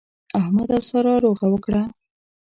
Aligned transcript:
احمد 0.39 0.69
او 0.75 0.81
سارا 0.89 1.15
روغه 1.23 1.45
وکړه. 1.49 1.81